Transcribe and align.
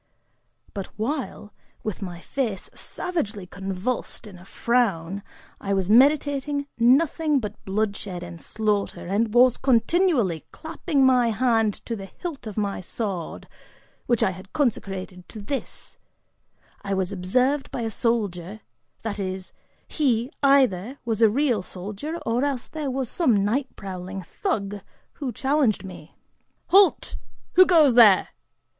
But 0.73 0.87
while, 0.97 1.53
with 1.83 2.01
my 2.01 2.19
face 2.19 2.71
savagely 2.73 3.45
convulsed 3.45 4.25
in 4.25 4.39
a 4.39 4.45
frown, 4.45 5.21
I 5.59 5.75
was 5.75 5.91
meditating 5.91 6.65
nothing 6.79 7.39
but 7.39 7.63
bloodshed 7.65 8.23
and 8.23 8.41
slaughter, 8.41 9.05
and 9.05 9.31
was 9.31 9.57
continually 9.57 10.43
clapping 10.51 11.05
my 11.05 11.29
hand 11.29 11.75
to 11.85 11.95
the 11.95 12.07
hilt 12.07 12.47
of 12.47 12.57
my 12.57 12.81
sword, 12.81 13.47
which 14.07 14.23
I 14.23 14.31
had 14.31 14.53
consecrated 14.53 15.29
to 15.29 15.39
this, 15.39 15.99
I 16.83 16.95
was 16.95 17.11
observed 17.11 17.69
by 17.69 17.81
a 17.81 17.91
soldier, 17.91 18.61
that 19.03 19.19
is, 19.19 19.53
he 19.87 20.31
either 20.41 20.97
was 21.05 21.21
a 21.21 21.29
real 21.29 21.61
soldier, 21.61 22.17
or 22.25 22.43
else 22.43 22.71
he 22.73 22.87
was 22.87 23.07
some 23.07 23.45
night 23.45 23.67
prowling 23.75 24.23
thug, 24.23 24.77
who 25.19 25.31
challenged 25.31 25.83
me. 25.83 26.15
"Halt! 26.69 27.17
Who 27.53 27.67
goes 27.67 27.93
there? 27.93 28.29